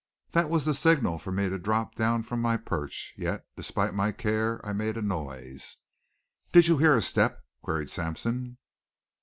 [0.31, 4.11] That was the signal for me to drop down from my perch, yet despite my
[4.11, 5.77] care I made a noise.
[6.51, 8.57] "Did you hear a step?" queried Sampson.